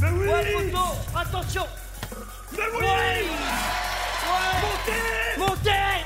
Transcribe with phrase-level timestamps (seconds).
[0.00, 0.28] Mais oui.
[0.28, 1.66] Ouais, photo, attention.
[2.52, 2.84] Mais oui.
[2.84, 3.24] Ouais.
[4.62, 5.38] Montez.
[5.38, 6.04] Montez.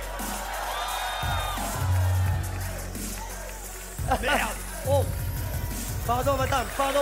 [4.22, 4.40] Merde.
[4.88, 5.02] Oh.
[6.06, 7.00] Pardon, madame, pardon.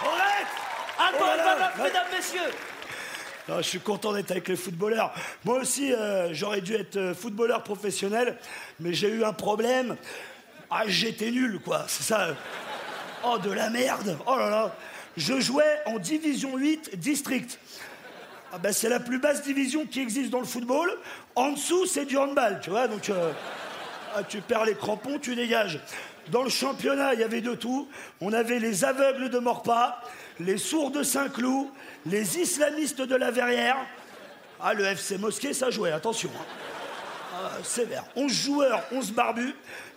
[0.00, 0.46] Arrête
[0.96, 1.84] Attends, Oh là madame, ouais.
[1.84, 2.50] mesdames, messieurs.
[3.48, 5.12] Non, Je suis content d'être avec les footballeurs.
[5.44, 8.38] Moi aussi, euh, j'aurais dû être euh, footballeur professionnel,
[8.80, 9.96] mais j'ai eu un problème.
[10.70, 12.28] Ah, j'étais nul, quoi, c'est ça.
[13.24, 14.16] Oh, de la merde.
[14.26, 14.74] Oh là là
[15.16, 17.58] Je jouais en division 8 district.
[18.52, 20.90] Ah ben, c'est la plus basse division qui existe dans le football.
[21.34, 23.08] En dessous, c'est du handball, tu vois, donc...
[23.10, 23.32] euh,
[24.16, 25.80] ah, tu perds les crampons, tu dégages.
[26.28, 27.88] Dans le championnat, il y avait de tout.
[28.20, 30.00] On avait les aveugles de Morpas,
[30.38, 31.66] les sourds de Saint-Cloud,
[32.06, 33.76] les islamistes de la Verrière.
[34.60, 36.30] Ah, le FC Mosquée, ça jouait, attention.
[36.38, 36.44] hein.
[37.34, 38.04] Ah, sévère.
[38.14, 39.54] 11 joueurs, 11 barbus.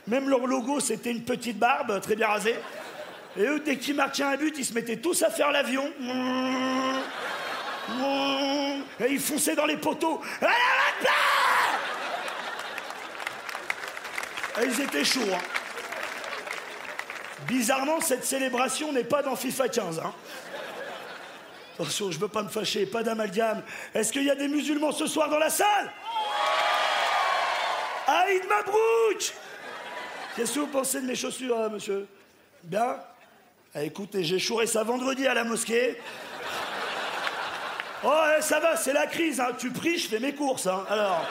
[0.08, 2.56] Même leur logo, c'était une petite barbe, très bien rasée.
[3.38, 5.92] Et eux, dès qu'ils marquaient un but, ils se mettaient tous à faire l'avion.
[9.00, 10.22] Et ils fonçaient dans les poteaux.
[14.62, 15.20] Et ils étaient chauds.
[15.34, 15.38] hein.
[17.48, 20.00] Bizarrement, cette célébration n'est pas dans FIFA 15.
[20.00, 20.14] hein.
[21.80, 23.62] Attention, je veux pas me fâcher, pas d'amalgame.
[23.94, 25.92] Est-ce qu'il y a des musulmans ce soir dans la salle?
[28.08, 29.34] Aïd Mabrouk
[30.36, 32.08] Qu'est-ce que vous pensez de mes chaussures, euh, monsieur?
[32.64, 32.98] Bien?
[33.76, 35.98] Ah, Écoutez, j'ai chouré ça vendredi à la mosquée.
[38.04, 39.40] Oh, eh, ça va, c'est la crise.
[39.40, 39.50] hein.
[39.58, 40.68] Tu pries, je fais mes courses.
[40.68, 40.84] hein.
[40.90, 41.26] Alors,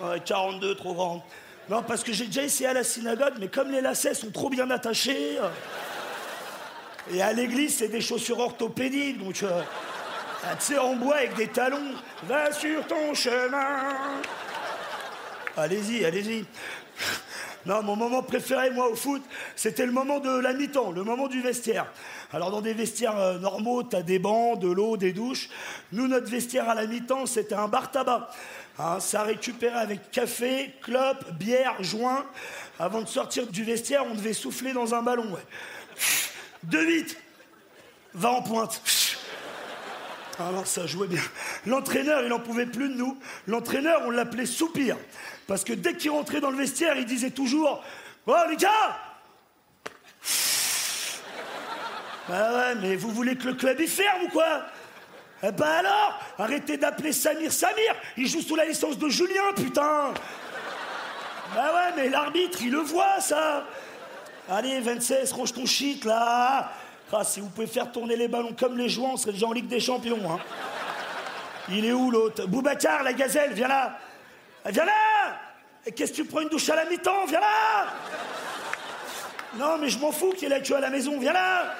[0.00, 1.24] Ouais, 42, trop grand.
[1.68, 4.50] Non, parce que j'ai déjà essayé à la synagogue, mais comme les lacets sont trop
[4.50, 5.38] bien attachés.
[5.38, 5.48] euh,
[7.14, 9.40] Et à l'église, c'est des chaussures orthopédiques, donc.
[9.44, 9.62] euh,
[10.44, 11.92] ah, Tu sais, en bois avec des talons.
[12.24, 13.96] Va sur ton chemin.
[15.56, 16.44] Allez-y, allez-y.
[17.64, 19.22] Non, mon moment préféré, moi, au foot,
[19.54, 21.86] c'était le moment de la mi-temps, le moment du vestiaire.
[22.32, 25.48] Alors, dans des vestiaires euh, normaux, t'as des bancs, de l'eau, des douches.
[25.92, 28.30] Nous, notre vestiaire à la mi-temps, c'était un bar tabac.
[28.78, 32.24] Hein, ça récupérait avec café, clope, bière, joint.
[32.78, 35.46] Avant de sortir du vestiaire, on devait souffler dans un ballon, ouais.
[36.64, 37.18] De vite
[38.14, 38.82] Va en pointe
[40.38, 41.22] alors ça jouait bien.
[41.66, 43.18] L'entraîneur, il n'en pouvait plus de nous.
[43.46, 44.96] L'entraîneur, on l'appelait Soupir.
[45.46, 47.84] Parce que dès qu'il rentrait dans le vestiaire, il disait toujours
[48.26, 48.98] Oh les gars
[52.28, 54.62] Bah ouais, mais vous voulez que le club y ferme ou quoi?
[55.42, 60.14] Eh ben alors Arrêtez d'appeler Samir Samir Il joue sous la licence de Julien, putain
[61.54, 63.66] Bah ouais, mais l'arbitre, il le voit, ça
[64.48, 66.72] Allez, 26, range ton shit, là
[67.14, 69.52] Ah, si vous pouvez faire tourner les ballons comme les jouants, on serait déjà en
[69.52, 70.38] Ligue des Champions, hein.
[71.68, 72.46] Il est où, l'autre?
[72.46, 73.98] Boubacar, la gazelle, viens là.
[74.64, 74.92] Viens là!
[75.84, 77.26] Et Qu'est-ce que tu prends une douche à la mi-temps?
[77.28, 77.86] Viens là!
[79.56, 81.74] Non, mais je m'en fous qu'il ait la queue à la maison, viens là!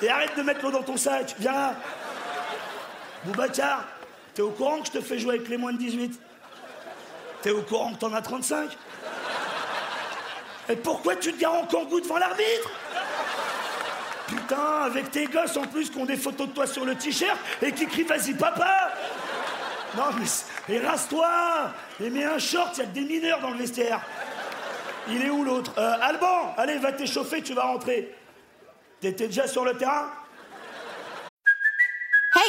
[0.00, 1.74] Et arrête de mettre l'eau dans ton sac, viens là!
[3.24, 3.84] Boubacar,
[4.34, 6.18] t'es au courant que je te fais jouer avec les moins de 18
[7.42, 8.70] T'es au courant que t'en as 35
[10.70, 12.70] Et pourquoi tu te gares en kangou devant l'arbitre?
[14.32, 17.38] Putain, avec tes gosses en plus qui ont des photos de toi sur le t-shirt
[17.60, 18.92] et qui crient vas-y papa
[19.96, 20.04] Non
[20.68, 20.78] mais...
[20.78, 21.28] rase-toi
[22.00, 24.00] Et mets un short, il y a des mineurs dans le vestiaire.
[25.08, 25.72] Il est où l'autre?
[25.76, 28.14] Euh, Alban, allez, va t'échauffer, tu vas rentrer.
[29.00, 30.08] T'étais déjà sur le terrain?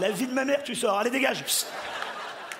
[0.00, 0.98] La vie de ma mère, tu sors.
[0.98, 1.44] Allez, dégage.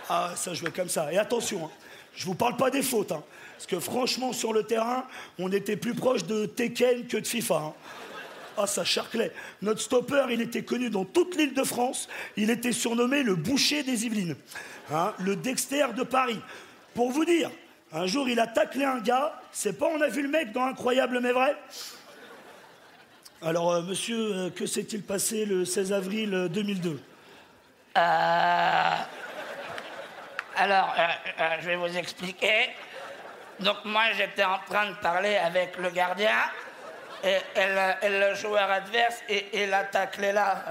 [0.09, 1.13] Ah, ça jouait comme ça.
[1.13, 1.71] Et attention, hein,
[2.15, 3.13] je vous parle pas des fautes.
[3.13, 3.23] hein,
[3.57, 5.05] parce que franchement, sur le terrain,
[5.39, 7.55] on était plus proche de Tekken que de FIFA.
[7.57, 7.73] hein.
[8.57, 9.33] Ah, ça charclait.
[9.63, 12.09] Notre stopper, il était connu dans toute l'île de France.
[12.37, 14.35] Il était surnommé le boucher des Yvelines.
[14.93, 16.41] Hein, le Dexter de Paris.
[16.95, 17.51] Pour vous dire,
[17.93, 19.41] un jour, il a taclé un gars.
[19.53, 21.57] C'est pas on a vu le mec dans Incroyable mais vrai
[23.43, 26.49] Alors, euh, monsieur, euh, que s'est-il passé le 16 avril
[27.99, 29.19] euh, 2002
[30.57, 31.03] Alors, euh,
[31.41, 32.71] euh, je vais vous expliquer.
[33.61, 36.39] Donc moi, j'étais en train de parler avec le gardien
[37.25, 40.65] et, le, joueur adverse et, et l'a taclé là.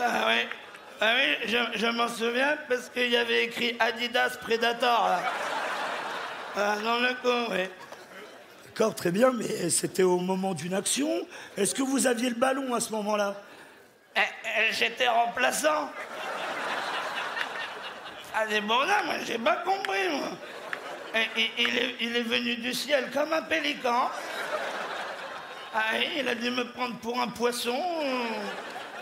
[0.00, 0.48] Ah oui,
[1.00, 5.10] ah oui je, m'en souviens parce qu'il y avait écrit Adidas Predator.
[6.56, 7.68] Ah, dans le coup, oui.
[8.66, 11.08] D'accord, très bien, mais c'était au moment d'une action.
[11.56, 13.34] Est-ce que vous aviez le ballon à ce moment-là?
[14.72, 15.90] J'étais remplaçant.
[18.34, 20.28] Ah, des bon là, moi, j'ai pas compris, moi.
[21.14, 24.10] Et- et- il, est, venu du ciel comme un pélican.
[25.74, 27.78] Ah, il a dû me prendre pour un poisson.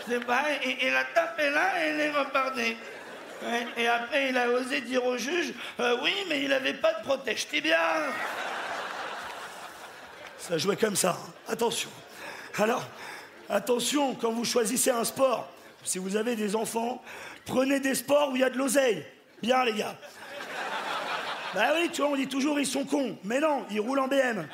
[0.07, 2.77] Je sais pas, et, il a tapé là et il est reparti.
[3.43, 6.93] Ouais, Et après, il a osé dire au juge euh, Oui, mais il avait pas
[6.93, 7.77] de protège tibia.
[10.39, 11.11] Ça jouait comme ça.
[11.19, 11.33] hein.
[11.51, 11.89] Attention.
[12.57, 12.83] Alors,
[13.49, 15.47] attention, quand vous choisissez un sport,
[15.83, 17.01] si vous avez des enfants,
[17.45, 19.05] prenez des sports où il y a de l'oseille.
[19.41, 19.95] Bien, les gars.
[21.53, 23.17] Bah oui, tu vois, on dit toujours ils sont cons.
[23.23, 24.47] Mais non, ils roulent en BM.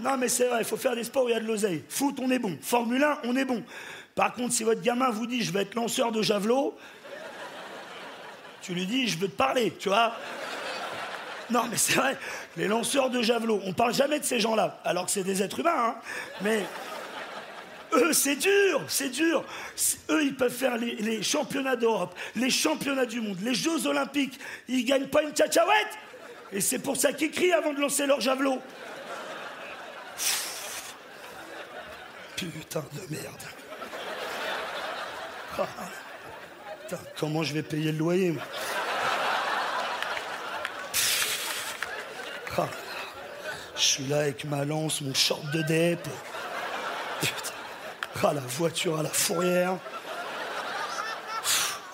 [0.00, 1.84] Non, mais c'est vrai, il faut faire des sports où il y a de l'oseille.
[1.88, 2.58] Foot, on est bon.
[2.60, 3.62] Formule 1, on est bon.
[4.14, 6.76] Par contre, si votre gamin vous dit je vais être lanceur de javelot,
[8.62, 10.14] tu lui dis je veux te parler, tu vois.
[11.50, 12.16] Non, mais c'est vrai,
[12.56, 15.60] les lanceurs de javelot, on parle jamais de ces gens-là, alors que c'est des êtres
[15.60, 15.96] humains, hein.
[16.40, 16.64] Mais
[17.96, 19.44] eux, c'est dur, c'est dur.
[20.10, 24.38] Eux, ils peuvent faire les, championnats d'Europe, les championnats du monde, les Jeux Olympiques.
[24.68, 25.98] Ils gagnent pas une tchatchouette.
[26.52, 28.60] Et c'est pour ça qu'ils crient avant de lancer leur javelot.
[32.36, 33.42] Putain de merde.
[35.58, 35.66] Ah.
[37.18, 38.34] Comment je vais payer le loyer
[42.56, 42.68] Ah.
[43.76, 46.00] Je suis là avec ma lance, mon short de dep.
[47.20, 47.53] Putain.
[48.22, 49.76] Ah, la voiture à la fourrière.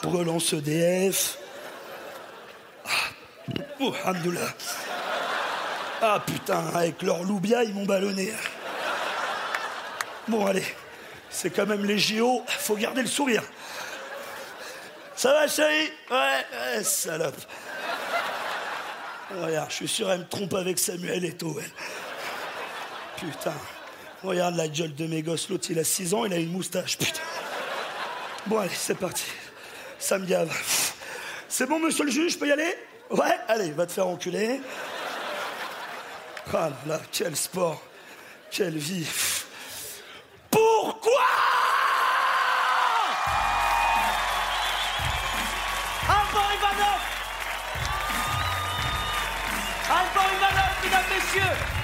[0.05, 1.39] Relance EDF.
[2.87, 2.91] Ah.
[3.81, 3.95] Oh.
[6.03, 8.33] Ah putain, avec leur loubia, ils m'ont ballonné.
[10.29, 10.65] Bon, allez,
[11.29, 13.43] c'est quand même les JO, faut garder le sourire.
[15.17, 15.91] Ça va, chérie?
[16.11, 16.47] Ouais,
[16.77, 17.37] ouais, salope.
[19.43, 21.71] Regarde, je suis sûr, elle me trompe avec Samuel Eto'o, elle.
[23.17, 23.55] Putain.
[24.23, 25.49] Regarde la gueule de mes gosses.
[25.49, 26.99] L'autre, il a 6 ans, il a une moustache.
[26.99, 27.21] Putain.
[28.47, 29.25] Bon, allez, c'est parti.
[29.99, 30.55] Ça me gave.
[31.49, 32.77] C'est bon, monsieur le juge, je peux y aller?
[33.11, 34.61] Ouais, allez, va te faire enculer.
[36.53, 37.83] Ah là là, quel sport.
[38.51, 39.07] Quelle vie.
[40.51, 41.23] Pourquoi?
[46.09, 47.01] Alban Ivanov
[49.89, 51.80] Alban Ivanov, mesdames, messieurs